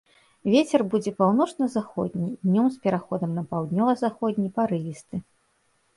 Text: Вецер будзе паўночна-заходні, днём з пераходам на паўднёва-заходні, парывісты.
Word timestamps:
Вецер 0.53 0.81
будзе 0.93 1.11
паўночна-заходні, 1.19 2.29
днём 2.49 2.65
з 2.77 2.81
пераходам 2.87 3.37
на 3.41 3.47
паўднёва-заходні, 3.53 4.51
парывісты. 4.57 5.15